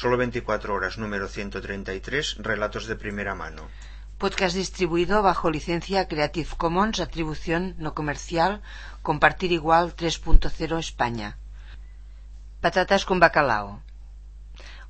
[0.00, 3.68] Solo 24 horas número 133, relatos de primera mano.
[4.16, 8.62] Podcast distribuido bajo licencia Creative Commons, atribución no comercial,
[9.02, 11.36] compartir igual 3.0 España.
[12.62, 13.82] Patatas con bacalao.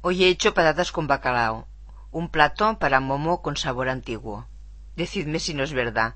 [0.01, 1.66] Hoy he hecho patatas con bacalao,
[2.12, 4.47] un plato para momo con sabor antiguo.
[4.95, 6.15] Decidme si no es verdad.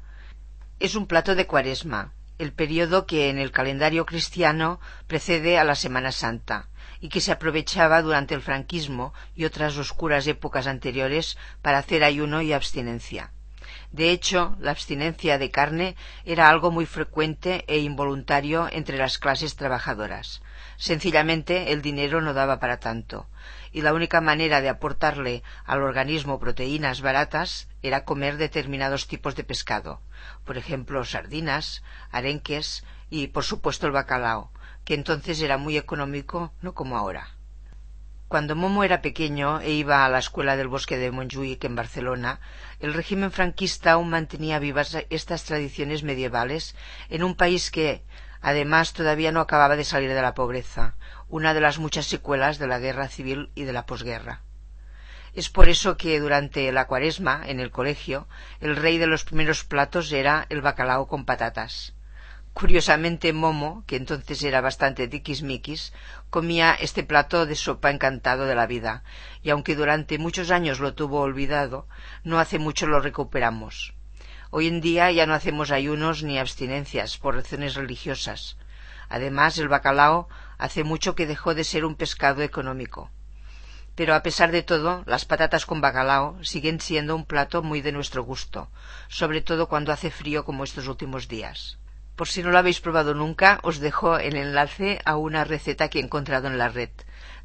[0.78, 5.74] Es un plato de cuaresma, el periodo que en el calendario cristiano precede a la
[5.74, 6.68] Semana Santa
[7.00, 12.42] y que se aprovechaba durante el franquismo y otras oscuras épocas anteriores para hacer ayuno
[12.42, 13.32] y abstinencia.
[13.94, 19.54] De hecho, la abstinencia de carne era algo muy frecuente e involuntario entre las clases
[19.54, 20.42] trabajadoras.
[20.76, 23.28] Sencillamente el dinero no daba para tanto,
[23.72, 29.44] y la única manera de aportarle al organismo proteínas baratas era comer determinados tipos de
[29.44, 30.00] pescado,
[30.44, 34.50] por ejemplo sardinas, arenques y por supuesto el bacalao,
[34.84, 37.34] que entonces era muy económico, no como ahora.
[38.28, 42.40] Cuando Momo era pequeño e iba a la escuela del bosque de Montjuic en Barcelona,
[42.80, 46.74] el régimen franquista aún mantenía vivas estas tradiciones medievales
[47.10, 48.02] en un país que,
[48.40, 50.96] además, todavía no acababa de salir de la pobreza,
[51.28, 54.42] una de las muchas secuelas de la guerra civil y de la posguerra.
[55.34, 58.26] Es por eso que durante la cuaresma, en el colegio,
[58.60, 61.94] el rey de los primeros platos era el bacalao con patatas.
[62.54, 65.92] Curiosamente, Momo, que entonces era bastante tiquismiquis,
[66.30, 69.02] comía este plato de sopa encantado de la vida,
[69.42, 71.88] y aunque durante muchos años lo tuvo olvidado,
[72.22, 73.94] no hace mucho lo recuperamos.
[74.50, 78.56] Hoy en día ya no hacemos ayunos ni abstinencias por razones religiosas.
[79.08, 83.10] Además, el bacalao hace mucho que dejó de ser un pescado económico.
[83.96, 87.90] Pero a pesar de todo, las patatas con bacalao siguen siendo un plato muy de
[87.90, 88.70] nuestro gusto,
[89.08, 91.78] sobre todo cuando hace frío como estos últimos días.
[92.16, 95.98] Por si no lo habéis probado nunca, os dejo el enlace a una receta que
[95.98, 96.90] he encontrado en la red.